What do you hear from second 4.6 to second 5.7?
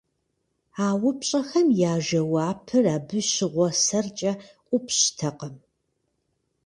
ӀупщӀтэкъым.